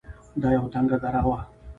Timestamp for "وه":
1.27-1.39